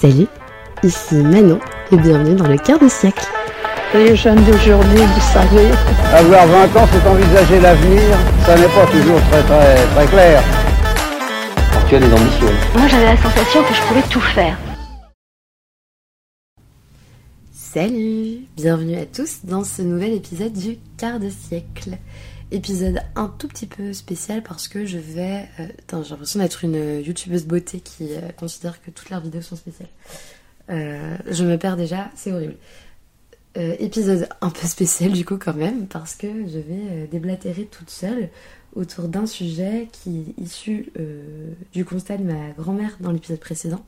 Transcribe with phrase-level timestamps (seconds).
[0.00, 0.26] Salut,
[0.82, 1.60] ici Manon
[1.92, 3.24] et bienvenue dans le quart de siècle.
[3.94, 5.68] Les jeunes d'aujourd'hui, vous savez,
[6.14, 8.00] Avoir 20 ans, c'est envisager l'avenir.
[8.46, 10.42] Ça n'est pas toujours très très très clair.
[11.88, 12.46] Tu as des ambitions.
[12.74, 14.56] Moi, j'avais la sensation que je pouvais tout faire.
[17.52, 21.98] Salut, bienvenue à tous dans ce nouvel épisode du quart de siècle.
[22.52, 25.48] Épisode un tout petit peu spécial parce que je vais...
[25.58, 25.66] euh,
[26.02, 29.88] j'ai l'impression d'être une youtubeuse beauté qui euh, considère que toutes leurs vidéos sont spéciales.
[30.70, 32.56] Euh, je me perds déjà, c'est horrible.
[33.58, 37.66] Euh, épisode un peu spécial du coup quand même parce que je vais euh, déblatérer
[37.66, 38.30] toute seule
[38.74, 43.84] autour d'un sujet qui est issu euh, du constat de ma grand-mère dans l'épisode précédent.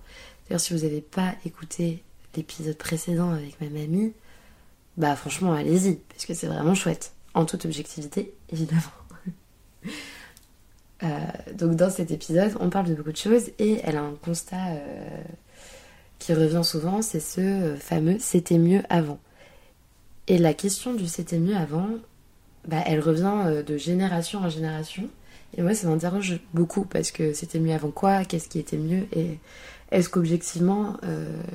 [0.46, 2.02] D'ailleurs si vous n'avez pas écouté
[2.36, 4.12] l'épisode précédent avec ma mamie,
[4.98, 8.82] bah franchement allez-y parce que c'est vraiment chouette en toute objectivité évidemment.
[11.02, 11.08] Euh,
[11.58, 14.68] donc dans cet épisode on parle de beaucoup de choses et elle a un constat
[14.68, 15.22] euh,
[16.20, 19.18] qui revient souvent, c'est ce euh, fameux c'était mieux avant.
[20.28, 21.88] Et la question du c'était mieux avant,
[22.68, 25.10] bah, elle revient de génération en génération.
[25.56, 29.06] Et moi, ça m'interroge beaucoup parce que c'était mieux avant quoi Qu'est-ce qui était mieux
[29.12, 29.38] Et
[29.90, 30.96] est-ce qu'objectivement,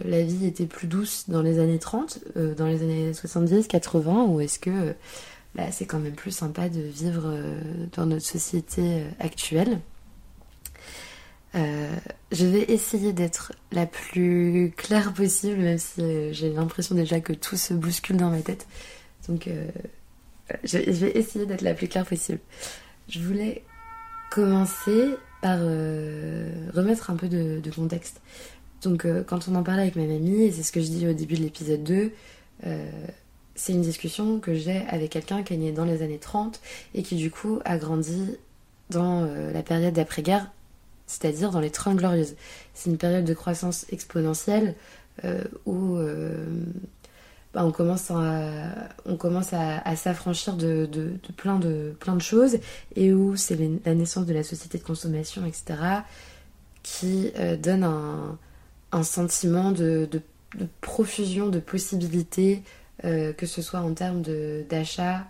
[0.06, 4.26] la vie était plus douce dans les années 30, euh, dans les années 70, 80
[4.26, 4.96] Ou est-ce que
[5.56, 7.62] bah, c'est quand même plus sympa de vivre euh,
[7.94, 9.80] dans notre société euh, actuelle
[11.56, 11.96] euh,
[12.32, 17.58] je vais essayer d'être la plus claire possible, même si j'ai l'impression déjà que tout
[17.58, 18.68] se bouscule dans ma tête.
[19.28, 19.50] Donc,
[20.64, 22.38] je, vais essayer d'être la plus claire possible.
[23.08, 23.64] Je voulais
[24.30, 28.22] commencer par remettre un peu de, de contexte.
[28.84, 31.14] Donc, quand on en parlait avec ma mamie, et c'est ce que je dis au
[31.14, 32.12] début de l'épisode 2,
[32.66, 32.92] euh,
[33.60, 36.62] c'est une discussion que j'ai avec quelqu'un qui est né dans les années 30
[36.94, 38.38] et qui, du coup, a grandi
[38.90, 40.50] dans euh, la période d'après-guerre
[41.08, 42.36] c'est-à-dire dans les 30 glorieuses.
[42.76, 44.76] C'est une période de croissance exponentielle
[45.26, 46.46] euh, où euh,
[47.52, 50.88] bah, on commence à, s'affranchir de,
[51.36, 52.60] plein de choses
[52.96, 55.80] et où c'est la naissance de la société de consommation, etc.,
[56.84, 57.32] qui
[57.62, 57.84] donne
[58.92, 60.22] un, sentiment de, de-
[60.80, 62.62] profusion de possibilités,
[63.04, 65.26] que ce soit en termes de- d'achat,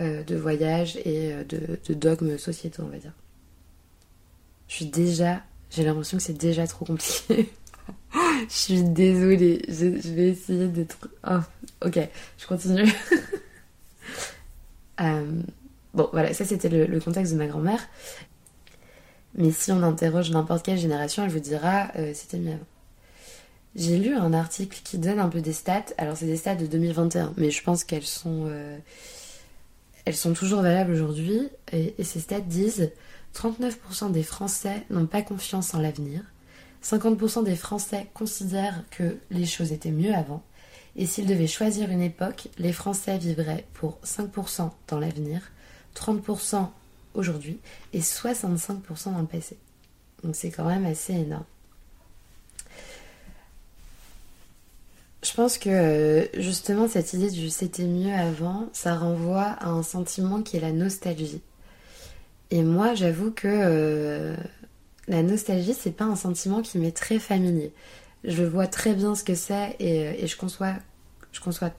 [0.00, 3.12] euh, de voyage et euh, de, de dogmes sociétaux, on va dire.
[4.66, 5.42] Je suis déjà.
[5.70, 7.52] J'ai l'impression que c'est déjà trop compliqué.
[8.48, 9.62] je suis désolée.
[9.68, 11.08] Je, vais essayer d'être.
[11.28, 11.38] Oh,
[11.84, 11.98] ok,
[12.38, 12.92] je continue.
[15.00, 15.42] Euh,
[15.92, 17.80] bon, voilà, ça c'était le, le contexte de ma grand-mère.
[19.34, 22.66] Mais si on interroge n'importe quelle génération, elle vous dira euh, c'était mieux avant.
[23.76, 25.86] J'ai lu un article qui donne un peu des stats.
[25.98, 28.44] Alors, c'est des stats de 2021, mais je pense qu'elles sont.
[28.46, 28.78] euh,
[30.04, 31.48] elles sont toujours valables aujourd'hui.
[31.72, 32.92] Et, et ces stats disent
[33.34, 36.22] 39% des Français n'ont pas confiance en l'avenir.
[36.84, 40.42] 50% des Français considèrent que les choses étaient mieux avant.
[40.96, 45.40] Et s'ils devaient choisir une époque, les Français vivraient pour 5% dans l'avenir,
[45.96, 46.68] 30%
[47.14, 47.58] aujourd'hui
[47.92, 49.56] et 65% dans le passé.
[50.22, 51.44] Donc c'est quand même assez énorme.
[55.24, 59.82] Je pense que euh, justement cette idée du c'était mieux avant, ça renvoie à un
[59.82, 61.40] sentiment qui est la nostalgie.
[62.50, 64.36] Et moi, j'avoue que euh,
[65.08, 67.72] la nostalgie, c'est pas un sentiment qui m'est très familier.
[68.24, 70.74] Je vois très bien ce que c'est et, euh, je, conçois,
[71.32, 71.70] je conçois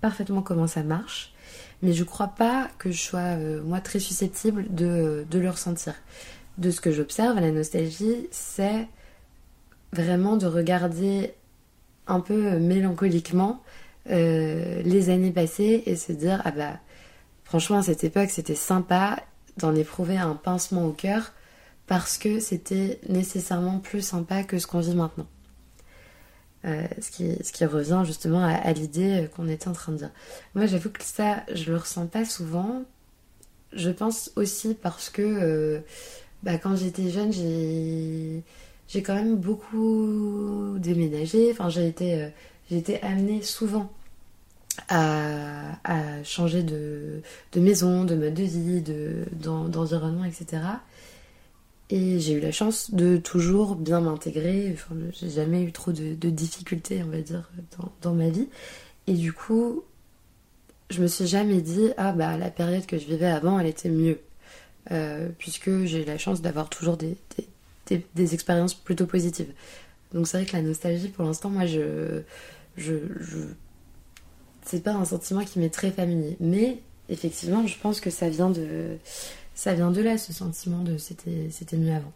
[0.00, 1.34] parfaitement comment ça marche,
[1.82, 5.94] mais je crois pas que je sois, moi, très susceptible de, de le ressentir.
[6.58, 8.88] De ce que j'observe, la nostalgie, c'est
[9.92, 11.34] vraiment de regarder
[12.06, 13.62] un peu euh, mélancoliquement
[14.10, 16.78] euh, les années passées et se dire, ah bah,
[17.44, 19.18] franchement, à cette époque, c'était sympa
[19.56, 21.32] d'en éprouver un pincement au cœur
[21.86, 25.26] parce que c'était nécessairement plus sympa que ce qu'on vit maintenant.
[26.64, 30.10] Euh, ce, qui, ce qui revient justement à, l'idée qu'on était en train de dire.
[30.54, 32.82] Moi, j'avoue que ça, je le ressens pas souvent.
[33.72, 35.82] Je pense aussi parce que
[36.42, 38.42] bah, quand j'étais jeune, j'ai
[38.88, 41.50] j'ai quand même beaucoup déménagé.
[41.50, 42.28] Enfin, j'ai été, euh,
[42.70, 43.90] été amenée souvent
[44.88, 47.22] à, changer de,
[47.56, 50.62] maison, de mode de vie, de, d'en- d'environnement, etc.
[51.88, 54.70] Et j'ai eu la chance de toujours bien m'intégrer.
[54.72, 57.48] Enfin, j'ai jamais eu trop de, difficultés, on va dire,
[58.02, 58.48] dans, ma vie.
[59.06, 59.84] Et du coup,
[60.90, 63.88] je me suis jamais dit, ah bah la période que je vivais avant, elle était
[63.90, 64.20] mieux.
[64.92, 67.16] Euh, puisque j'ai eu la chance d'avoir toujours des,
[68.14, 69.52] des- expériences plutôt positives.
[70.12, 72.22] Donc c'est vrai que la nostalgie, pour l'instant, moi, je,
[72.76, 72.94] je,
[74.64, 76.36] c'est pas un sentiment qui m'est très familier.
[76.40, 78.96] Mais effectivement, je pense que ça vient de,
[79.54, 82.12] ça vient de là, ce sentiment de c'était, c'était mieux avant.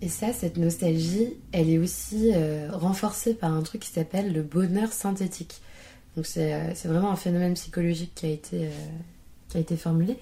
[0.00, 4.42] Et ça, cette nostalgie, elle est aussi euh, renforcée par un truc qui s'appelle le
[4.42, 5.60] bonheur synthétique.
[6.16, 8.70] Donc c'est euh, vraiment un phénomène psychologique euh,
[9.48, 10.16] qui a été formulé.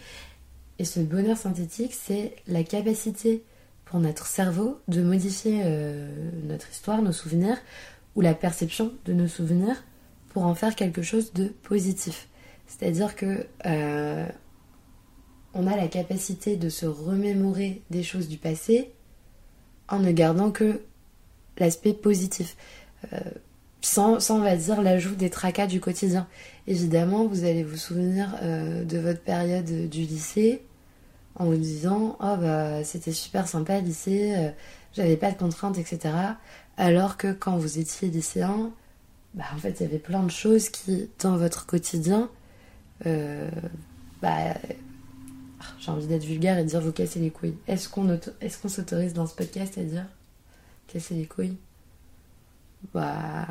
[0.79, 3.43] Et ce bonheur synthétique, c'est la capacité
[3.91, 6.09] pour notre cerveau de modifier euh,
[6.45, 7.59] notre histoire, nos souvenirs,
[8.15, 9.83] ou la perception de nos souvenirs
[10.29, 12.29] pour en faire quelque chose de positif.
[12.69, 14.27] C'est-à-dire que euh,
[15.55, 18.93] on a la capacité de se remémorer des choses du passé
[19.89, 20.83] en ne gardant que
[21.59, 22.57] l'aspect positif.
[23.13, 23.19] Euh,
[23.81, 26.29] sans, sans, on va dire, l'ajout des tracas du quotidien.
[26.69, 30.63] Évidemment, vous allez vous souvenir de votre période du lycée
[31.37, 34.51] en vous disant Oh, bah, c'était super sympa lycée, euh,
[34.95, 36.15] j'avais pas de contraintes, etc.
[36.77, 38.71] Alors que quand vous étiez lycéen,
[39.35, 42.29] bah, en fait, il y avait plein de choses qui, dans votre quotidien,
[43.07, 43.49] euh,
[44.23, 44.55] bah,
[45.79, 47.57] j'ai envie d'être vulgaire et de dire vous cassez les couilles.
[47.69, 50.07] Est-ce qu'on auto- est-ce qu'on s'autorise dans ce podcast à dire
[50.89, 51.57] casser les couilles?
[52.95, 53.47] Bah,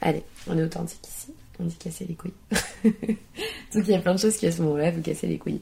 [0.00, 1.32] allez, on est authentique ici.
[1.58, 2.34] On dit casser les couilles.
[2.84, 5.60] Donc il y a plein de choses qui à ce moment-là vous cassez les couilles.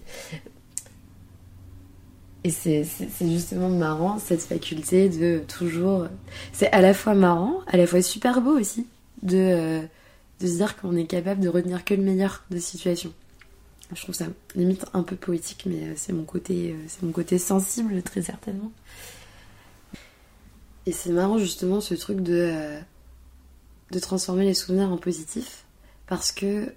[2.46, 2.86] Et c'est
[3.22, 6.06] justement marrant cette faculté de toujours.
[6.52, 8.86] C'est à la fois marrant, à la fois super beau aussi
[9.22, 9.82] de, euh,
[10.38, 13.12] de se dire qu'on est capable de retenir que le meilleur de situation.
[13.92, 17.38] Je trouve ça limite un peu poétique, mais euh, c'est mon côté, euh, mon côté
[17.38, 18.70] sensible très certainement.
[20.86, 22.78] Et c'est marrant justement ce truc de
[23.90, 25.64] de transformer les souvenirs en positifs,
[26.06, 26.72] parce que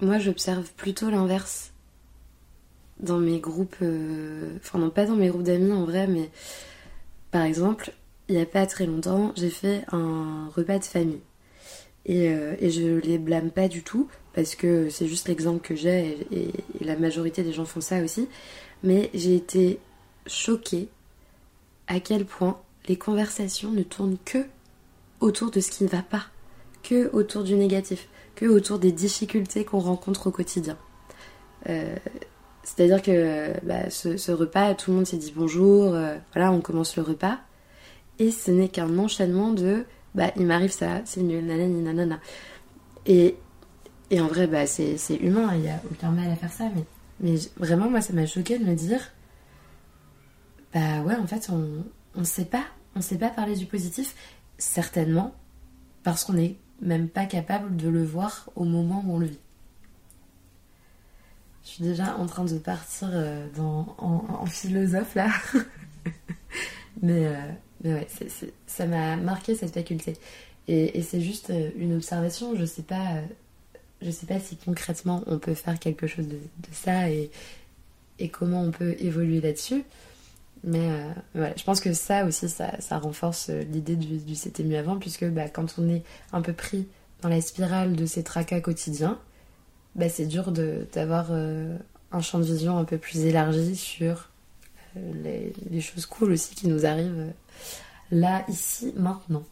[0.00, 1.71] moi j'observe plutôt l'inverse
[3.02, 6.30] dans mes groupes, euh, enfin non pas dans mes groupes d'amis en vrai, mais
[7.30, 7.92] par exemple,
[8.28, 11.20] il n'y a pas très longtemps, j'ai fait un repas de famille.
[12.06, 15.76] Et, euh, et je les blâme pas du tout, parce que c'est juste l'exemple que
[15.76, 18.28] j'ai, et, la majorité des gens font ça aussi.
[18.82, 19.78] Mais j'ai été
[20.26, 20.88] choquée
[21.86, 24.46] à quel point les conversations ne tournent que
[25.20, 26.26] autour de ce qui ne va pas,
[26.82, 30.76] que autour du négatif, que autour des difficultés qu'on rencontre au quotidien.
[31.68, 31.94] Euh,
[32.64, 36.96] C'est-à-dire que bah, ce, repas, tout le monde s'est dit bonjour, euh, voilà, on commence
[36.96, 37.38] le repas,
[38.18, 42.20] et ce n'est qu'un enchaînement de bah il m'arrive ça, c'est nul, nanani, nanana.
[43.06, 43.36] Et,
[44.10, 46.64] et en vrai, bah c'est humain, il n'y a aucun mal à faire ça,
[47.20, 49.00] mais, vraiment, moi, ça m'a choqué de me dire
[50.74, 52.64] bah ouais, en fait, on on sait pas,
[52.94, 54.14] on sait pas parler du positif,
[54.58, 55.34] certainement,
[56.02, 59.38] parce qu'on n'est même pas capable de le voir au moment où on le vit.
[61.64, 65.28] Je suis déjà en train de partir euh, dans, en, en philosophe là.
[67.02, 67.34] mais, euh,
[67.82, 68.08] mais ouais,
[68.66, 70.16] ça m'a marqué cette faculté.
[70.68, 72.54] Et, c'est juste euh, une observation.
[72.56, 73.22] Je sais pas, euh,
[74.00, 76.38] je sais pas si concrètement on peut faire quelque chose de,
[76.72, 77.30] ça et,
[78.18, 79.84] et comment on peut évoluer là-dessus.
[80.64, 80.88] Mais
[81.34, 84.96] voilà, je pense que ça aussi, ça, ça renforce l'idée du, du c'était mieux avant,
[84.96, 86.86] puisque bah, quand on est un peu pris
[87.20, 89.18] dans la spirale de ces tracas quotidiens,
[89.94, 91.76] bah, c'est dur d'avoir euh,
[92.12, 94.28] un champ de vision un peu plus élargi sur
[94.96, 97.30] euh, les, choses cool aussi qui nous arrivent euh,
[98.10, 99.44] là, ici, maintenant.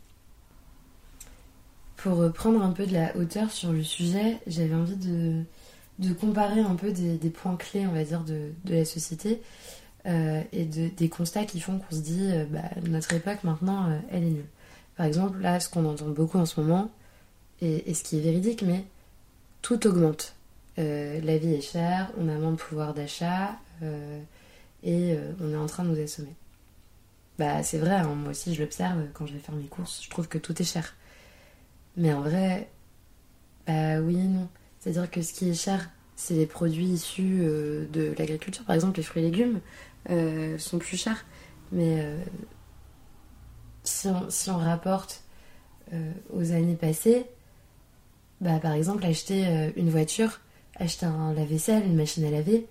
[1.97, 5.43] Pour prendre un peu de la hauteur sur le sujet, j'avais envie de,
[5.99, 9.43] de comparer un peu des, points clés, on va dire, de, la société
[10.07, 14.31] et de- des constats qui font qu'on se dit, bah, notre époque maintenant, elle est
[14.31, 14.47] nulle.
[14.97, 16.91] Par exemple, là, ce qu'on entend beaucoup en ce moment,
[17.61, 18.87] et ce qui est véridique, mais
[19.63, 20.35] tout augmente.
[20.79, 24.21] Euh, la vie est chère, on a moins de pouvoir d'achat euh,
[24.83, 26.35] et euh, on est en train de nous assommer.
[27.39, 30.11] Bah c'est vrai, hein, moi aussi je l'observe quand je vais faire mes courses, je
[30.11, 30.95] trouve que tout est cher.
[31.97, 32.71] Mais en vrai,
[33.67, 34.49] bah oui non.
[34.79, 38.65] C'est-à-dire que ce qui est cher, c'est les produits issus de l'agriculture.
[38.65, 39.61] Par exemple, les fruits et légumes
[40.59, 41.27] sont plus chers.
[41.73, 42.03] Mais
[43.85, 45.23] si, on, si on rapporte
[46.33, 47.27] aux années passées,
[48.41, 50.41] bah, par exemple, acheter une voiture,
[50.81, 52.67] acheter un lave-vaisselle, une machine à laver,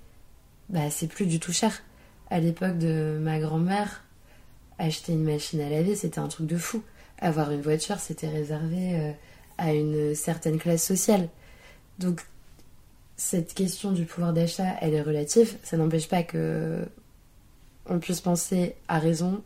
[0.67, 1.81] bah, c'est plus du tout cher.
[2.29, 4.03] À l'époque de ma grand-mère,
[4.77, 6.83] acheter une machine à laver, c'était un truc de fou.
[7.19, 9.11] Avoir une voiture, c'était réservé euh,
[9.57, 11.29] à une certaine classe sociale.
[11.99, 12.21] Donc,
[13.15, 15.57] cette question du pouvoir d'achat, elle est relative.
[15.63, 16.85] Ça n'empêche pas que
[17.87, 19.41] on puisse penser à raison,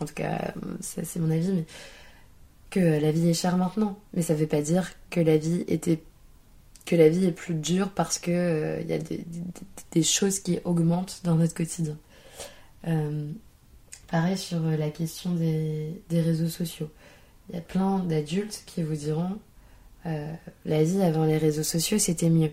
[0.00, 1.64] en tout cas, c'est mon avis, mais
[2.70, 3.98] que la vie est chère maintenant.
[4.14, 6.00] Mais ça veut pas dire que la vie était
[6.96, 8.98] la vie est plus dure parce que euh, y a
[9.92, 11.96] des, choses qui augmentent dans notre quotidien.
[12.86, 13.30] Euh,
[14.08, 16.90] pareil sur la question des, réseaux sociaux.
[17.48, 19.38] Il y a plein d'adultes qui vous diront
[20.06, 20.32] euh,
[20.64, 22.52] la vie avant les réseaux sociaux c'était mieux.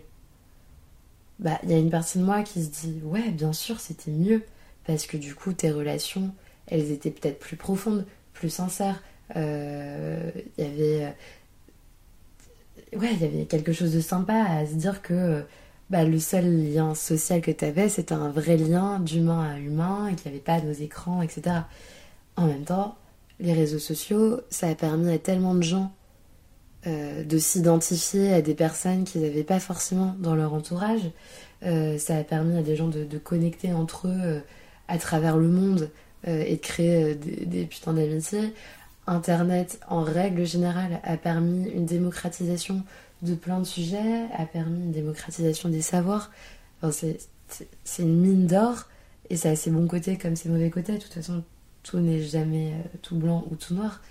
[1.40, 4.12] Bah, il y a une partie de moi qui se dit ouais, bien sûr, c'était
[4.12, 4.44] mieux
[4.86, 6.34] parce que du coup tes relations
[6.68, 9.02] elles étaient peut-être plus profondes, plus sincères.
[9.36, 11.16] Euh, Il y avait.
[12.94, 15.44] Ouais, il y avait quelque chose de sympa à se dire que
[15.90, 20.08] bah, le seul lien social que tu avais, c'était un vrai lien d'humain à humain
[20.08, 21.58] et qu'il n'y avait pas nos écrans, etc.
[22.38, 22.96] En même temps,
[23.40, 25.92] les réseaux sociaux, ça a permis à tellement de gens
[26.88, 31.02] euh, de s'identifier à des personnes qu'ils n'avaient pas forcément dans leur entourage.
[31.64, 34.40] Euh, ça a permis à des gens de, de connecter entre eux euh,
[34.88, 35.90] à travers le monde
[36.28, 38.52] et de créer des, des putains d'amitiés.
[39.08, 42.84] Internet, en règle générale, a permis une démocratisation
[43.22, 46.32] de plein de sujets, a permis une démocratisation des savoirs.
[46.92, 47.28] C'est-
[48.00, 48.88] une mine d'or
[49.30, 50.94] et ça a ses bons côtés comme ses mauvais côtés.
[50.94, 51.44] De toute façon,
[51.84, 54.02] tout n'est jamais euh, tout blanc ou tout noir.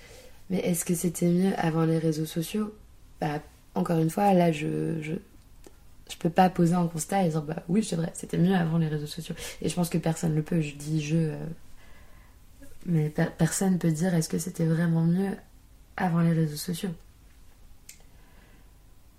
[0.51, 2.73] Mais est-ce que c'était mieux avant les réseaux sociaux?
[3.21, 3.41] Bah,
[3.75, 5.15] Encore une fois, là, je, je,
[6.11, 8.79] je peux pas poser un constat et dire bah oui, c'est vrai, c'était mieux avant
[8.79, 9.35] les réseaux sociaux.
[9.63, 10.61] Et je pense que personne le peut.
[10.61, 11.37] Je dis je, euh,
[12.87, 15.37] mais per- personne peut dire est-ce que c'était vraiment mieux
[15.97, 16.91] avant les réseaux sociaux?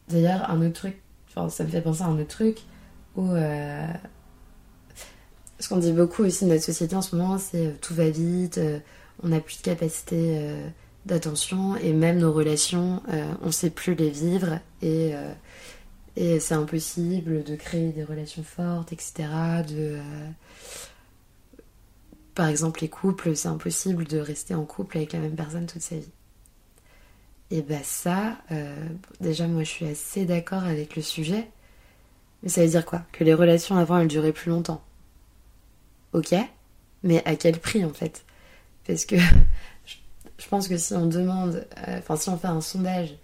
[0.09, 0.97] D'ailleurs, un autre truc,
[1.33, 2.59] ça me fait penser à un autre truc
[3.15, 3.31] où.
[3.31, 3.87] euh,
[5.59, 8.09] ce qu'on dit beaucoup aussi de notre société en ce moment, c'est euh, tout va
[8.09, 8.79] vite, euh,
[9.23, 10.39] on n'a plus de capacité
[11.05, 13.01] d'attention et même nos relations,
[13.41, 15.13] on sait plus les vivre et,
[16.17, 19.29] et c'est impossible de créer des relations fortes, etc.
[22.35, 25.81] Par exemple, les couples, c'est impossible de rester en couple avec la même personne toute
[25.81, 26.11] sa vie.
[27.51, 28.75] Et bah ça, euh,
[29.21, 31.47] déjà moi je suis assez d'accord avec le sujet,
[32.43, 33.03] mais ça veut dire quoi?
[33.13, 34.81] Que les relations avant elles duraient plus longtemps.
[36.13, 36.33] Ok,
[37.03, 38.25] mais à quel prix en fait?
[38.87, 39.17] Parce que
[39.87, 43.15] je- pense que si on demande, euh, enfin si on fait un sondage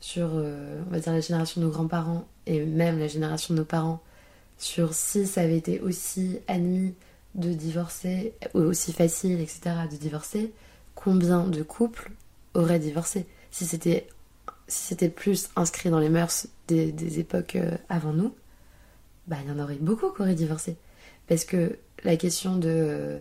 [0.00, 3.60] sur, euh, on va dire la génération de nos grands-parents et même la génération de
[3.60, 4.02] nos parents,
[4.58, 6.94] sur si ça avait été aussi admis
[7.34, 9.60] de divorcer, aussi facile, etc.,
[9.90, 10.52] de divorcer,
[10.94, 12.10] combien de couples
[12.54, 14.06] auraient divorcé Si c'était
[14.68, 18.34] si plus inscrit dans les mœurs des, des époques euh, avant nous,
[19.26, 20.76] bah il y en aurait beaucoup qui auraient divorcé.
[21.28, 23.20] Parce que la question de,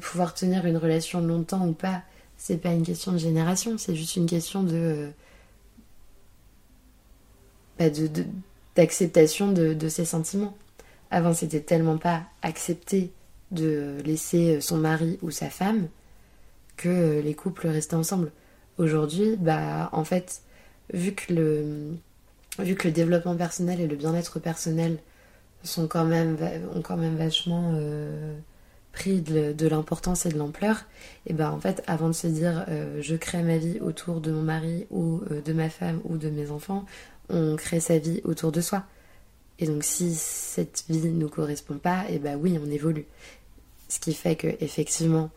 [0.00, 2.02] pouvoir tenir une relation longtemps ou pas,
[2.36, 5.10] c'est pas une question de génération, c'est juste une question de.
[7.78, 8.26] bah, de- de-
[8.76, 10.56] d'acceptation de, de ses sentiments.
[11.10, 13.12] Avant, c'était tellement pas accepté
[13.50, 15.88] de laisser son mari ou sa femme
[16.76, 18.30] que euh, les couples restaient ensemble.
[18.76, 20.42] Aujourd'hui, bah, en fait,
[20.92, 21.96] vu que le,
[22.58, 24.98] vu que le développement personnel et le bien-être personnel
[25.64, 26.36] sont quand même,
[26.74, 28.36] ont quand même vachement euh,
[28.92, 30.84] pris de, l'importance et de l'ampleur,
[31.26, 34.32] et ben en fait, avant de se dire euh, je crée ma vie autour de
[34.32, 36.84] mon mari ou euh, de ma femme ou de mes enfants,
[37.28, 38.84] on crée sa vie autour de soi.
[39.58, 43.06] Et donc si cette vie ne nous correspond pas, et ben oui, on évolue.
[43.88, 45.30] Ce qui fait que effectivement,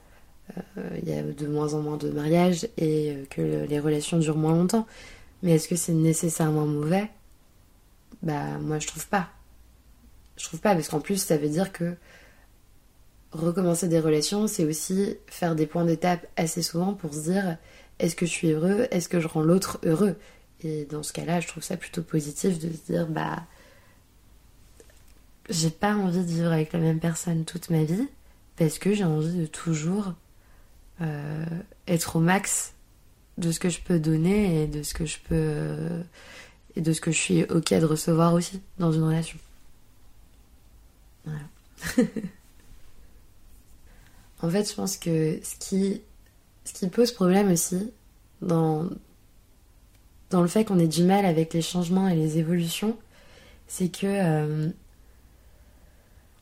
[0.78, 3.80] euh, il y a de moins en moins de mariages et euh, que le- les
[3.80, 4.88] relations durent moins longtemps.
[5.44, 7.10] Mais est-ce que c'est nécessairement mauvais?
[8.24, 9.30] Bah moi je trouve pas.
[10.38, 11.96] Je trouve pas parce qu'en plus ça veut dire que
[13.32, 17.58] recommencer des relations, c'est aussi faire des points d'étape assez souvent pour se dire
[18.00, 20.16] est-ce que je suis heureux, est-ce que je rends l'autre heureux?
[20.64, 23.44] Et dans ce cas-là, je trouve ça plutôt positif de se dire bah
[25.52, 28.08] j'ai pas envie de vivre avec la même personne toute ma vie
[28.58, 30.14] parce que j'ai envie de toujours
[31.02, 31.46] euh,
[31.88, 32.74] être au max
[33.38, 36.02] de ce que je peux donner et de ce que je peux euh,
[36.76, 39.38] et de ce que je suis ok de recevoir aussi dans une relation.
[41.26, 41.42] Voilà.
[44.42, 46.02] en fait, je pense que ce qui,
[46.66, 47.92] ce qui pose problème aussi
[48.42, 48.90] dans,
[50.30, 52.98] dans le fait qu'on ait du mal avec les changements et les évolutions,
[53.68, 54.70] c'est que euh,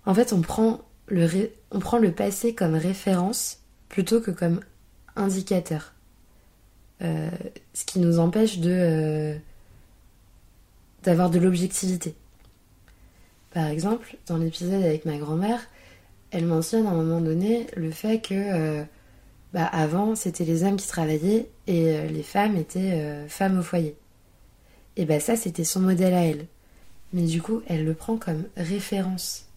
[0.10, 1.30] en fait on prend le,
[1.70, 4.60] on prend le passé comme référence plutôt que comme
[5.16, 5.94] indicateur.
[7.04, 7.30] Euh,
[7.76, 9.38] ce qui nous empêche euh,
[11.04, 12.16] d'avoir de l'objectivité.
[13.52, 15.62] Par exemple, dans l'épisode avec ma grand-mère,
[16.32, 18.84] elle mentionne à un moment donné le fait que euh,
[19.54, 23.96] bah, avant c'était les hommes qui travaillaient et les femmes étaient femmes au foyer.
[24.96, 26.48] Et bah ça c'était son modèle à elle.
[27.14, 29.49] Mais du coup, elle le prend comme référence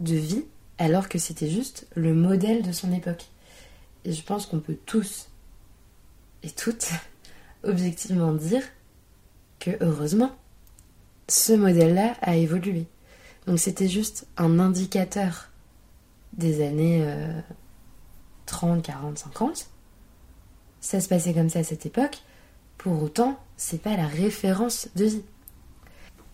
[0.00, 0.44] de vie
[0.78, 3.26] alors que c'était juste le modèle de son époque.
[4.04, 5.28] Et je pense qu'on peut tous
[6.42, 6.88] et toutes
[7.64, 8.62] objectivement dire
[9.58, 10.30] que heureusement,
[11.28, 12.86] ce modèle-là a évolué.
[13.46, 15.50] Donc c'était juste un indicateur
[16.32, 17.40] des années euh,
[18.46, 19.68] 30, 40, 50.
[20.80, 22.22] Ça se passait comme ça à cette époque.
[22.76, 25.22] Pour autant, c'est pas la référence de vie.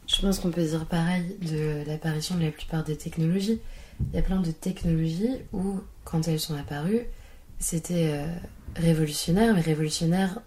[0.07, 3.61] Je pense qu'on peut dire pareil de l'apparition de la plupart des technologies.
[4.01, 7.07] il y a plein de technologies où, quand elles sont apparues,
[7.59, 8.27] c'était euh,
[8.77, 10.41] révolutionnaire, mais révolutionnaire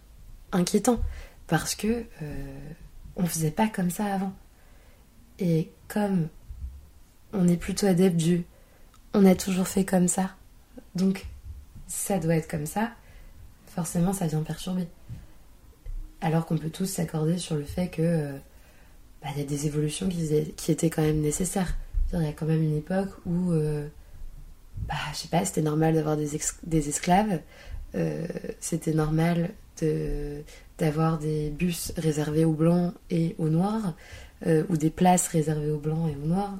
[0.51, 1.01] inquiétant.
[1.47, 2.69] Parce que euh,
[3.15, 4.33] on faisait pas comme ça avant.
[5.39, 6.27] Et comme
[7.33, 8.45] on est plutôt adepte du
[9.13, 10.35] on a toujours fait comme ça,
[10.93, 11.25] donc
[11.87, 12.91] ça doit être comme ça,
[13.67, 14.87] forcément ça vient perturber.
[16.21, 18.37] Alors qu'on peut tous s'accorder sur le fait que euh,
[19.27, 21.75] bah, y a des évolutions qui, étaient quand même nécessaires.
[22.13, 23.85] Il y a quand même une époque où, euh,
[24.87, 26.35] bah, je sais pas, c'était normal d'avoir des,
[26.87, 27.41] esclaves,
[27.95, 28.25] euh,
[28.61, 29.51] c'était normal
[30.77, 33.95] d'avoir des bus réservés aux blancs et aux noirs,
[34.45, 36.57] ou des places réservées aux blancs et aux noirs.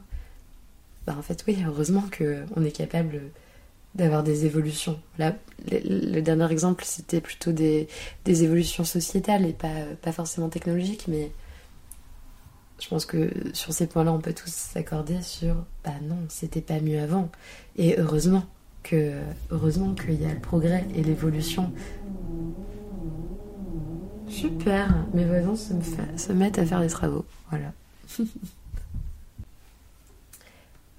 [1.05, 3.21] Bah, en fait, oui, heureusement qu'on est capable
[3.95, 4.99] d'avoir des évolutions.
[5.17, 5.35] Là,
[5.71, 7.87] le, dernier exemple, c'était plutôt des,
[8.25, 11.31] des, évolutions sociétales et pas, pas forcément technologiques, mais
[12.79, 16.79] je pense que sur ces points-là, on peut tous s'accorder sur bah non, c'était pas
[16.79, 17.29] mieux avant.
[17.77, 18.45] Et heureusement
[18.83, 19.13] que
[19.51, 21.73] heureusement qu'il y a le progrès et l'évolution.
[24.29, 25.55] Super, mes voisins
[26.17, 27.25] se, mettent à faire des travaux.
[27.49, 27.73] Voilà.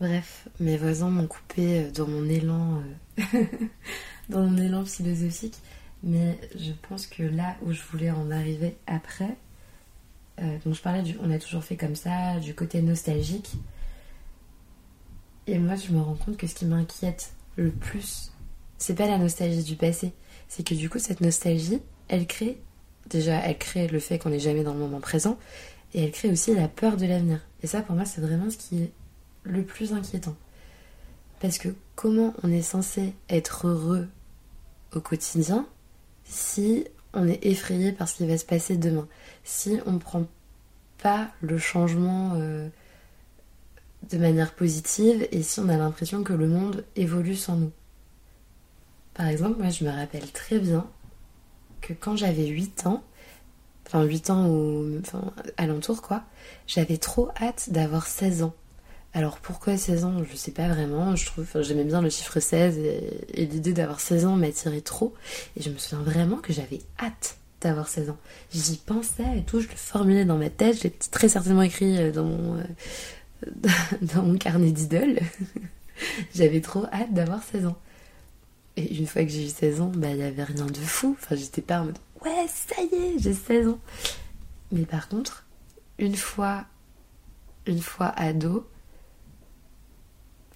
[0.00, 2.82] Bref, mes voisins m'ont coupé euh, dans mon élan,
[3.34, 3.44] euh,
[4.28, 5.56] dans mon élan philosophique,
[6.04, 9.36] mais je pense que là où je voulais en arriver après,
[10.64, 13.52] donc je parlais du, on a toujours fait comme ça, du côté nostalgique,
[15.46, 18.32] et moi je me rends compte que ce qui m'inquiète le plus,
[18.78, 20.12] c'est pas la nostalgie du passé,
[20.48, 22.58] c'est que du coup cette nostalgie, elle crée
[23.08, 25.38] déjà, elle crée le fait qu'on n'est jamais dans le moment présent,
[25.94, 27.40] et elle crée aussi la peur de l'avenir.
[27.62, 28.92] Et ça, pour moi, c'est vraiment ce qui est
[29.42, 30.36] le plus inquiétant.
[31.40, 34.08] Parce que comment on est censé être heureux
[34.94, 35.66] au quotidien
[36.24, 36.84] si
[37.18, 39.08] on est effrayé par ce qui va se passer demain
[39.44, 40.26] Si on ne prend
[41.02, 42.68] pas le changement euh,
[44.10, 47.72] de manière positive et si on a l'impression que le monde évolue sans nous.
[49.14, 50.86] Par exemple, moi je me rappelle très bien
[51.80, 53.02] que quand j'avais 8 ans,
[53.86, 56.24] enfin 8 ans ou enfin, alentour quoi,
[56.66, 58.54] j'avais trop hâte d'avoir 16 ans.
[59.14, 60.22] Alors pourquoi 16 ans?
[60.30, 61.16] Je sais pas vraiment.
[61.16, 65.14] Je trouve, j'aimais bien le chiffre 16 et, l'idée d'avoir 16 ans m'attirait trop.
[65.56, 68.18] Et je me souviens vraiment que j'avais hâte d'avoir 16 ans.
[68.52, 70.80] J'y pensais et tout, je le formulais dans ma tête.
[70.82, 73.68] J'ai très certainement écrit euh, dans mon, euh,
[74.02, 75.18] dans mon carnet d'idole.
[76.34, 77.78] j'avais trop hâte d'avoir 16 ans.
[78.76, 81.16] Et une fois que j'ai eu 16 ans, bah il y avait rien de fou.
[81.20, 83.80] Enfin, j'étais pas en mode ouais, ça y est, j'ai 16 ans.
[84.72, 85.46] Mais par contre,
[85.98, 86.64] une fois,
[87.66, 88.66] une fois ado,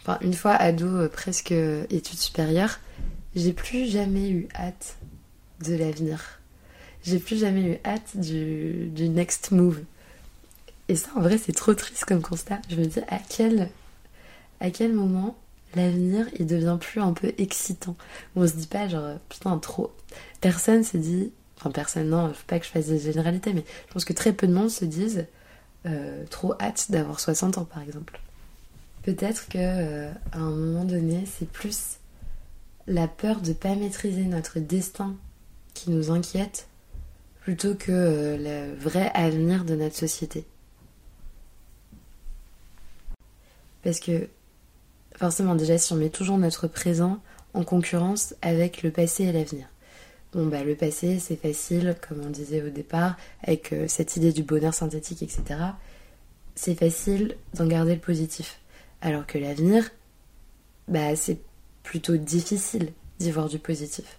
[0.03, 2.81] enfin une fois ado, euh, presque études supérieures,
[3.35, 4.97] j'ai plus jamais eu hâte
[5.65, 6.41] de l'avenir.
[7.05, 9.83] J'ai plus jamais eu hâte du, du next move.
[10.89, 12.61] Et ça, en vrai, c'est trop triste comme constat.
[12.69, 13.71] Je me dis à quel,
[14.61, 15.37] à quel moment
[15.75, 17.97] l'avenir il devient plus un peu excitant?
[18.37, 19.93] On se dit pas genre putain trop.
[20.41, 23.93] Personne se dit, enfin personne non, faut pas que je fasse des généralités, mais je
[23.93, 25.27] pense que très peu de monde se disent
[25.87, 28.21] euh, trop hâte d'avoir 60 ans par exemple.
[29.03, 31.99] Peut-être que euh, à un moment donné, c'est plus
[32.87, 35.17] la peur de ne pas maîtriser notre destin
[35.75, 36.69] qui nous inquiète
[37.41, 40.45] plutôt que euh, le vrai avenir de notre société.
[43.83, 44.29] Parce que
[45.17, 47.21] forcément déjà si on met toujours notre présent
[47.55, 49.67] en concurrence avec le passé et l'avenir.
[50.33, 54.33] Bon bah le passé c'est facile, comme on disait au départ, avec euh, cette idée
[54.33, 55.43] du bonheur synthétique, etc.
[56.55, 58.62] C'est facile d'en garder le positif.
[59.03, 59.91] Alors que l'avenir,
[60.87, 61.41] bah, c'est
[61.83, 64.19] plutôt difficile d'y voir du positif.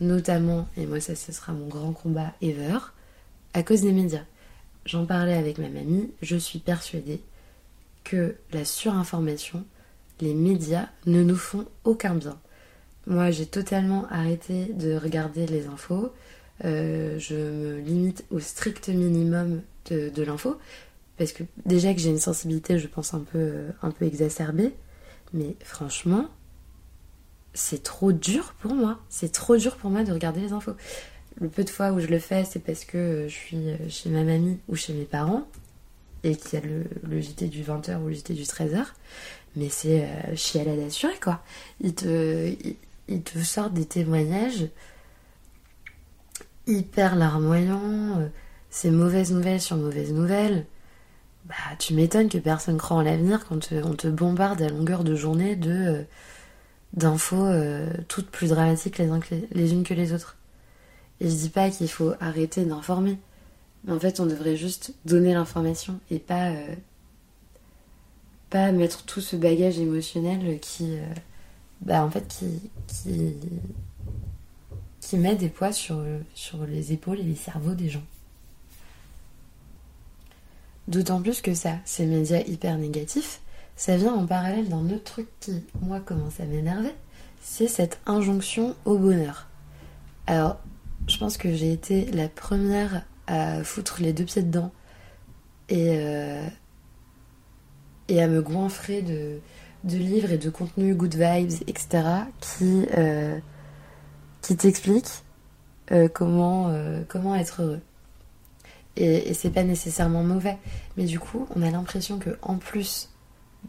[0.00, 2.78] Notamment, et moi ça ce sera mon grand combat ever,
[3.54, 4.24] à cause des médias.
[4.84, 7.20] J'en parlais avec ma mamie, je suis persuadée
[8.04, 9.64] que la surinformation,
[10.20, 12.38] les médias ne nous font aucun bien.
[13.06, 16.12] Moi j'ai totalement arrêté de regarder les infos,
[16.64, 20.58] euh, je me limite au strict minimum de, de l'info,
[21.18, 24.72] parce que déjà que j'ai une sensibilité, je pense, un peu, euh, un peu exacerbée.
[25.32, 26.26] Mais franchement,
[27.54, 29.00] c'est trop dur pour moi.
[29.08, 30.74] C'est trop dur pour moi de regarder les infos.
[31.40, 34.10] Le peu de fois où je le fais, c'est parce que je suis euh, chez
[34.10, 35.46] ma mamie ou chez mes parents
[36.24, 38.84] et qu'il y a le, JT du 20h ou le JT du 13h.
[39.56, 41.42] Mais c'est euh, chialade assurée, quoi.
[41.80, 42.54] Ils te,
[43.08, 44.68] te sortent des témoignages
[46.66, 48.20] hyper larmoyants.
[48.20, 48.28] Euh,
[48.70, 50.66] c'est mauvaise nouvelle sur mauvaise nouvelle
[51.48, 55.14] bah, tu m'étonnes que personne croit en l'avenir quand on te bombarde à longueur de
[55.14, 56.02] journée de euh,
[56.94, 60.36] d'infos euh, toutes plus dramatiques les, unes que les autres.
[61.20, 63.18] Et je dis pas qu'il faut arrêter d'informer,
[63.84, 66.74] mais en fait on devrait juste donner l'information et pas euh,
[68.50, 71.04] pas mettre tout ce bagage émotionnel qui, euh,
[71.82, 72.42] bah, en fait,
[72.86, 73.34] qui,
[75.16, 76.02] met des poids sur
[76.66, 78.04] les épaules et les cerveaux des gens.
[80.88, 83.40] D'autant plus que ça, ces médias hyper négatifs,
[83.76, 86.94] ça vient en parallèle d'un autre truc qui, moi, commence à m'énerver,
[87.42, 89.48] c'est cette injonction au bonheur.
[90.26, 90.56] Alors,
[91.06, 94.72] je pense que j'ai été la première à foutre les deux pieds dedans
[95.68, 96.48] et, euh,
[98.08, 99.40] à me goinfrer de,
[99.84, 102.02] livres et de contenus good vibes, etc.,
[102.40, 103.38] qui, euh,
[104.40, 105.22] qui t'expliquent
[105.92, 106.70] euh, comment
[107.36, 107.80] être heureux.
[108.98, 110.58] Et, c'est pas nécessairement mauvais,
[110.96, 113.10] mais du coup, on a l'impression que en plus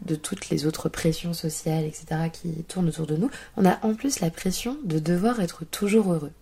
[0.04, 3.94] de toutes les autres pressions sociales, etc., qui tournent autour de nous, on a en
[3.94, 6.32] plus la pression de devoir être toujours heureux.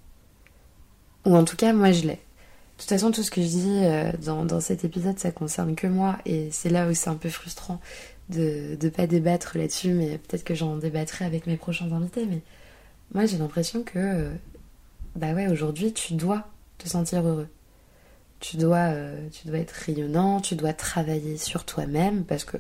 [1.27, 2.15] Ou en tout cas, moi je l'ai.
[2.17, 5.75] De toute façon, tout ce que je dis euh, dans, dans, cet épisode, ça concerne
[5.75, 7.81] que moi, et c'est là où c'est un peu frustrant
[8.31, 12.41] de ne pas débattre là-dessus, mais peut-être que j'en débattrai avec mes prochains invités, mais
[13.13, 14.31] moi j'ai l'impression que, euh,
[15.17, 16.47] bah ouais, aujourd'hui, tu dois
[16.79, 17.49] te sentir heureux
[18.41, 22.57] tu dois, euh, tu dois être rayonnant, tu dois travailler sur toi-même parce que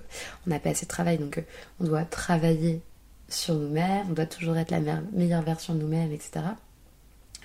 [0.47, 1.43] on n'a pas assez de travail, donc euh,
[1.81, 2.83] on doit travailler
[3.29, 4.81] sur nous-mêmes, on doit toujours être la
[5.13, 6.41] meilleure version de nous-mêmes, etc.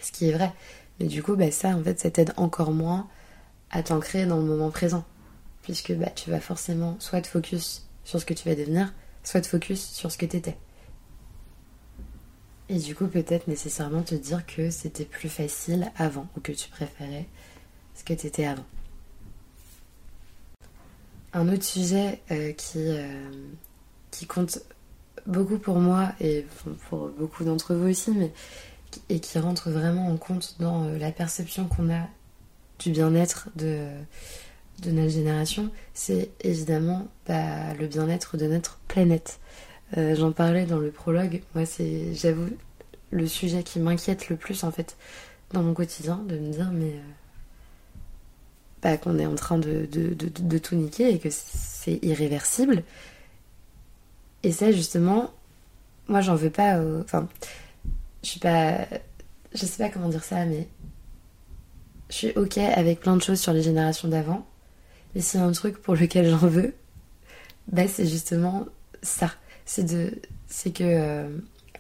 [0.02, 0.52] Ce qui est vrai.
[1.00, 3.08] Mais du coup, bah, ça, en fait, ça t'aide encore moins
[3.72, 5.04] à t'ancrer dans le moment présent.
[5.62, 8.94] Puisque bah, tu vas forcément soit te focus sur ce que tu vas devenir,
[9.24, 10.58] soit te focus sur ce que t'étais.
[12.70, 16.70] Et du coup, peut-être nécessairement te dire que c'était plus facile avant, ou que tu
[16.70, 17.28] préférais
[18.06, 18.66] que tu étais avant.
[21.34, 23.08] Un autre sujet euh, qui, euh,
[24.12, 24.60] qui compte
[25.26, 26.46] beaucoup pour moi et
[26.90, 28.32] pour beaucoup d'entre vous aussi, mais
[29.10, 32.08] et qui rentre vraiment en compte dans euh, la perception qu'on a
[32.78, 33.88] du bien-être de,
[34.84, 39.40] de notre génération, c'est évidemment bah, le bien-être de notre planète.
[39.96, 42.50] J'en parlais dans le prologue, moi c'est, j'avoue,
[43.12, 44.98] le sujet qui m'inquiète le plus en fait
[45.52, 46.96] dans mon quotidien, de me dire mais
[48.98, 52.84] qu'on est en train de, de, tout niquer et que c'est irréversible.
[54.44, 55.32] Et ça, justement,
[56.08, 56.82] moi, j'en veux pas.
[57.02, 57.28] Enfin,
[58.24, 58.86] je suis pas.
[59.54, 60.68] Je sais pas comment dire ça, mais.
[62.10, 64.46] Je suis ok avec plein de choses sur les générations d'avant.
[65.16, 66.76] Mais s'il y a un truc pour lequel j'en veux,
[67.72, 68.66] bah, c'est justement
[69.02, 69.32] ça.
[69.66, 69.86] C'est
[70.72, 71.30] que euh,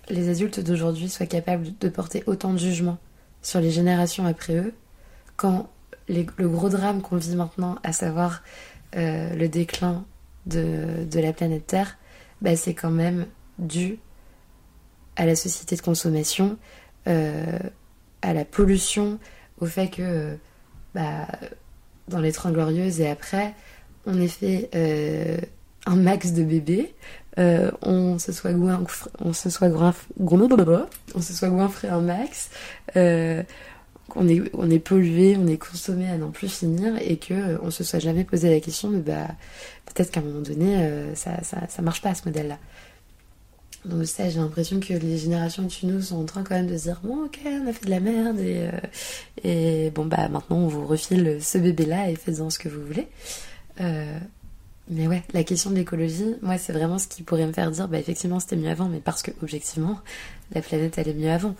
[0.09, 2.97] les adultes d'aujourd'hui soient capables de porter autant de jugement
[3.41, 4.73] sur les générations après eux
[5.35, 5.69] quand
[6.08, 8.41] le gros drame qu'on vit maintenant, à savoir
[8.95, 10.06] euh, le déclin
[10.45, 11.97] de, la planète Terre,
[12.41, 13.25] bah, c'est quand même
[13.58, 13.97] dû
[15.15, 16.58] à la société de consommation,
[17.08, 17.58] euh,
[18.21, 19.19] à la pollution,
[19.60, 20.38] au fait que
[20.93, 21.27] bah,
[22.08, 23.53] dans les Trente Glorieuses et après,
[24.06, 25.38] on ait fait euh,
[25.86, 26.93] un max de bébés,
[27.82, 29.69] on se soit goinfré, on se soit
[31.15, 32.51] on se soit goinfré un max,
[34.15, 37.57] on est, on est pollué, on est consommé à n'en plus finir et que euh,
[37.61, 39.27] on se soit jamais posé la question de bah
[39.85, 42.57] peut-être qu'à un moment donné euh, ça, ça, marche pas ce modèle-là.
[43.85, 46.77] Donc ça j'ai l'impression que les générations dessus nous sont en train quand même de
[46.77, 48.69] se dire bon ok on a fait de la merde et,
[49.45, 53.07] euh, bon bah maintenant on vous refile ce bébé-là et faites-en ce que vous voulez.
[54.89, 57.87] mais ouais, la question de l'écologie, moi c'est vraiment ce qui pourrait me faire dire
[57.87, 59.99] bah effectivement c'était mieux avant, mais parce que objectivement
[60.53, 61.55] la planète elle est mieux avant.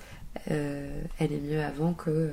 [0.52, 2.32] Euh, elle est mieux avant que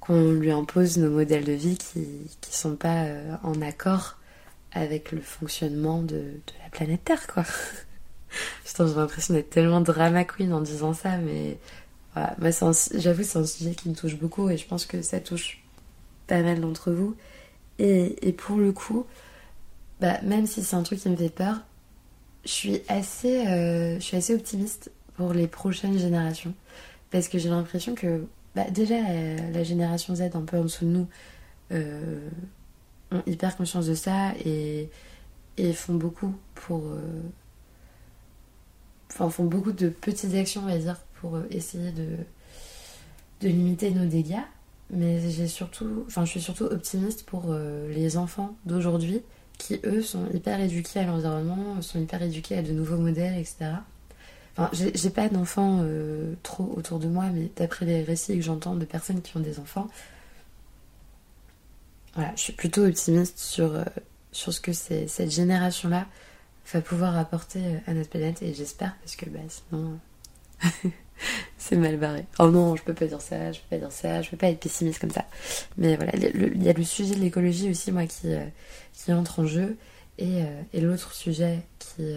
[0.00, 4.18] qu'on lui impose nos modèles de vie qui ne sont pas euh, en accord
[4.72, 6.22] avec le fonctionnement de,
[6.62, 7.44] la planète Terre, quoi.
[8.64, 11.58] j'ai l'impression d'être tellement drama queen en disant ça, mais
[12.12, 12.36] voilà,
[12.94, 15.62] j'avoue, c'est un sujet qui me touche beaucoup et je pense que ça touche
[16.26, 17.16] pas mal d'entre vous.
[17.78, 19.06] Et, pour le coup,
[20.00, 21.56] bah, même si c'est un truc qui me fait peur,
[22.44, 26.54] je suis assez, euh, je suis assez optimiste pour les prochaines générations.
[27.10, 29.00] Parce que j'ai l'impression que bah, déjà
[29.52, 31.08] la, génération Z un peu en dessous de nous
[31.72, 32.28] euh,
[33.12, 34.88] ont hyper conscience de ça et,
[35.74, 36.86] font beaucoup pour...
[36.86, 37.22] Euh,
[39.10, 42.16] enfin, font beaucoup de petites actions, on va dire, pour euh, essayer de,
[43.42, 44.44] de limiter nos dégâts.
[44.90, 47.52] Mais j'ai surtout, enfin, je suis surtout optimiste pour
[47.88, 49.20] les enfants d'aujourd'hui
[49.58, 53.72] qui, eux, sont hyper éduqués à l'environnement, sont hyper éduqués à de nouveaux modèles, etc.
[54.58, 58.74] Enfin, j'ai pas d'enfants euh, trop autour de moi, mais d'après les récits que j'entends
[58.74, 59.88] de personnes qui ont des enfants,
[62.14, 63.84] voilà, je suis plutôt optimiste sur, euh,
[64.32, 66.06] sur ce que cette génération-là
[66.72, 70.00] va pouvoir apporter euh, à notre planète et j'espère parce que bah, sinon
[71.58, 72.24] c'est mal barré.
[72.38, 74.48] Oh non, je peux pas dire ça, je peux pas dire ça, je peux pas
[74.48, 75.26] être pessimiste comme ça.
[75.76, 78.28] Mais voilà, il y a le sujet de l'écologie aussi, moi, qui,
[78.94, 79.76] qui entre en jeu
[80.16, 80.40] Et,
[80.72, 82.14] et l'autre sujet qui,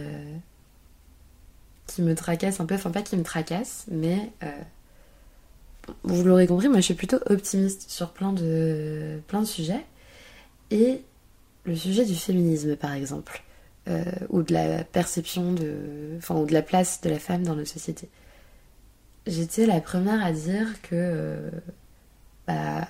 [1.89, 4.47] qui me tracasse un peu, enfin pas qui me tracasse, mais euh,
[6.03, 9.85] vous l'aurez compris, moi je suis plutôt optimiste sur plein de, plein de sujets.
[10.71, 11.01] Et
[11.65, 13.43] le sujet du féminisme par exemple,
[13.87, 17.55] euh, ou de la perception de, enfin, ou de la place de la femme dans
[17.55, 18.09] notre société.
[19.27, 21.49] J'étais la première à dire que euh,
[22.47, 22.87] bah,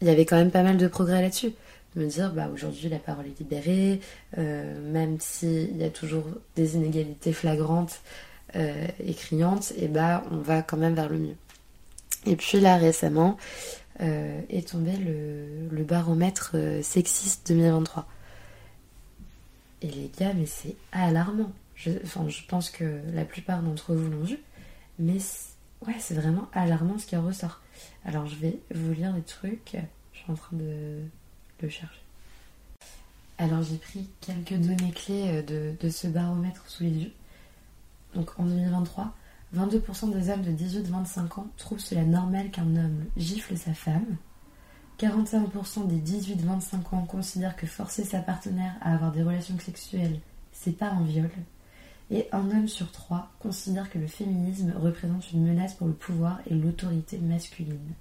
[0.00, 1.52] il y avait quand même pas mal de progrès là-dessus.
[1.96, 4.00] Me dire, bah, aujourd'hui la parole est libérée,
[4.36, 8.02] euh, même s'il y a toujours des inégalités flagrantes
[8.56, 11.36] euh, et criantes, et bah, on va quand même vers le mieux.
[12.26, 13.38] Et puis là, récemment,
[14.00, 18.06] euh, est tombé le, baromètre sexiste 2023.
[19.80, 21.52] Et les gars, mais c'est alarmant.
[21.74, 24.38] Je, enfin, je pense que la plupart d'entre vous l'ont vu,
[24.98, 25.18] mais
[25.86, 27.60] ouais, c'est vraiment alarmant ce qui en ressort.
[28.04, 29.76] Alors, je vais vous lire des trucs.
[30.12, 31.00] Je suis en train de
[33.38, 37.12] Alors, j'ai pris quelques données clés euh, de, de ce baromètre sous les yeux.
[38.14, 39.14] Donc, en 2023,
[39.56, 44.16] 22% des hommes de 18-25 ans trouvent cela normal qu'un homme gifle sa femme.
[44.98, 50.18] 41% des 18-25 ans considèrent que forcer sa partenaire à avoir des relations sexuelles,
[50.52, 51.30] c'est pas un viol.
[52.10, 56.40] Et un homme sur trois considère que le féminisme représente une menace pour le pouvoir
[56.46, 57.92] et l'autorité masculine.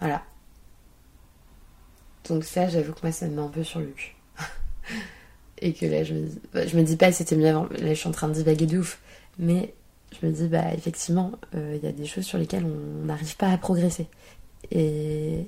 [0.00, 0.22] Voilà.
[2.28, 4.14] Donc ça, j'avoue que moi, ça me met un peu sur le cul.
[5.58, 7.64] et que là, je me dis, bah, je me dis pas c'était mieux avant.
[7.70, 9.00] Là, je suis en train de divaguer de ouf.
[9.38, 9.74] Mais
[10.20, 13.36] je me dis, bah, effectivement, euh, il y a des choses sur lesquelles on n'arrive
[13.36, 14.08] pas à progresser.
[14.70, 15.46] Et,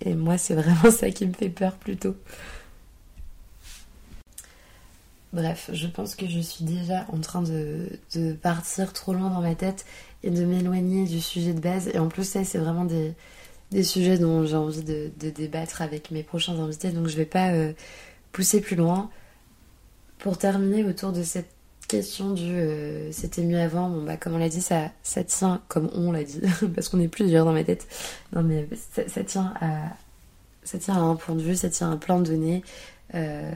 [0.00, 2.16] et moi, c'est vraiment ça qui me fait peur plutôt.
[5.32, 9.42] Bref, je pense que je suis déjà en train de, de partir trop loin dans
[9.42, 9.84] ma tête
[10.22, 11.88] et de m'éloigner du sujet de base.
[11.88, 13.12] Et en plus, ça, c'est vraiment des,
[13.70, 16.90] des sujets dont j'ai envie de, débattre avec mes prochains invités.
[16.90, 17.72] Donc, je vais pas euh,
[18.32, 19.10] pousser plus loin.
[20.18, 21.50] Pour terminer autour de cette
[21.86, 25.62] question du euh, c'était mieux avant, bon, bah, comme on l'a dit, ça, ça tient,
[25.68, 26.40] comme on l'a dit,
[26.74, 27.88] parce qu'on est plusieurs dans ma tête.
[29.06, 32.62] Ça tient à un point de vue, ça tient à plein de données.
[33.14, 33.52] Euh,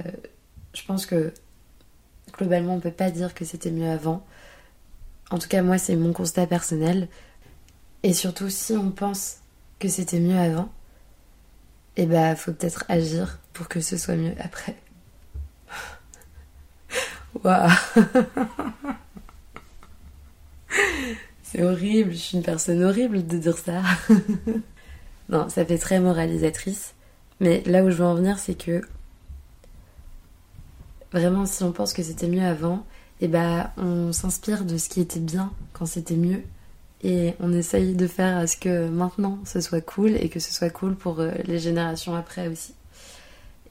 [0.73, 1.33] je pense que
[2.33, 4.25] globalement, on peut pas dire que c'était mieux avant.
[5.31, 7.09] En tout cas, moi, c'est mon constat personnel.
[8.03, 9.42] Et surtout, si on pense
[9.89, 10.71] c'était mieux avant,
[11.97, 14.77] eh bah, faut peut-être agir pour que ce soit mieux après.
[17.45, 17.71] Waouh!
[21.43, 23.83] C'est horrible, je suis une personne horrible de dire ça.
[25.29, 26.95] non, ça fait très moralisatrice.
[27.41, 28.81] Mais là où je veux en venir, c'est que
[31.13, 32.87] vraiment, si on pense que c'était mieux avant,
[33.21, 36.43] et bah on s'inspire de ce qui était bien quand c'était mieux.
[37.05, 40.53] Et on essaye de faire à ce que maintenant ce soit cool et que ce
[40.53, 42.75] soit cool pour euh, les générations après aussi.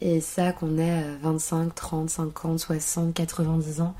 [0.01, 3.95] Et ça, qu'on ait euh, 25, 30, 50, 60, 90 ans,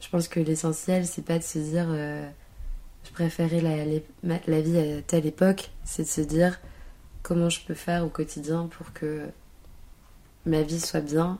[0.00, 2.28] je pense que l'essentiel, c'est pas de se dire euh,
[3.04, 6.60] je préférais la, la vie à telle époque, c'est de se dire
[7.22, 9.26] comment je peux faire au quotidien pour que
[10.46, 11.38] ma vie soit bien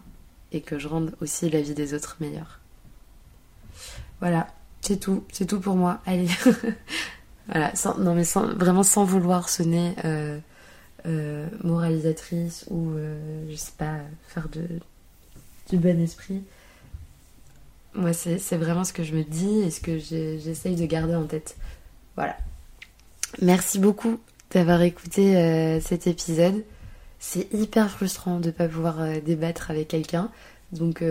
[0.53, 2.61] et que je rende aussi la vie des autres meilleure.
[4.21, 4.47] Voilà,
[4.81, 6.01] c'est tout, c'est tout pour moi.
[6.07, 6.29] Allez,
[7.49, 8.25] voilà, non mais
[8.57, 10.39] vraiment sans vouloir sonner euh,
[11.07, 13.97] euh, moralisatrice ou euh, je sais pas
[14.29, 14.67] faire de
[15.71, 16.43] du bon esprit.
[17.95, 21.25] Moi, c'est vraiment ce que je me dis et ce que j'essaye de garder en
[21.25, 21.57] tête.
[22.17, 22.37] Voilà.
[23.41, 24.19] Merci beaucoup
[24.51, 26.65] d'avoir écouté cet épisode.
[27.19, 30.31] C'est hyper frustrant de ne pas pouvoir débattre avec quelqu'un.
[30.73, 31.05] Donc,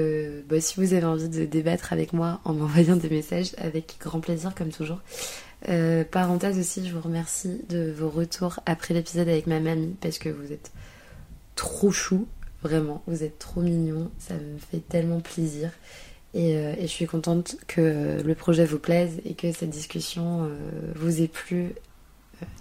[0.49, 4.19] bah, si vous avez envie de débattre avec moi en m'envoyant des messages, avec grand
[4.19, 4.99] plaisir, comme toujours.
[5.69, 10.17] Euh, parenthèse aussi, je vous remercie de vos retours après l'épisode avec ma mamie, parce
[10.17, 10.71] que vous êtes
[11.55, 12.27] trop chou,
[12.63, 15.69] vraiment, vous êtes trop mignon, ça me fait tellement plaisir.
[16.33, 20.49] Et, euh, je suis contente que euh, le projet vous plaise et que cette discussion
[20.95, 21.73] vous ait plu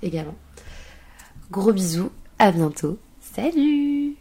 [0.02, 0.36] également.
[1.50, 2.98] Gros bisous, à bientôt.
[3.20, 4.19] Salut